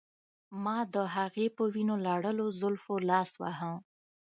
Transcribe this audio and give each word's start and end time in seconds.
ما 0.63 0.77
د 0.93 0.95
هغې 1.15 1.47
په 1.57 1.63
وینو 1.73 1.95
لړلو 2.07 2.45
زلفو 2.59 2.95
لاس 3.09 3.31
واهه 3.41 3.73